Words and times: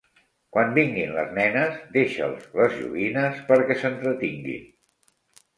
Quan 0.55 0.71
vinguin 0.77 1.11
les 1.17 1.35
nenes, 1.39 1.75
deixa'ls 1.97 2.47
les 2.61 2.73
joguines 2.79 3.45
perquè 3.51 3.81
s'entretinguin. 3.83 4.65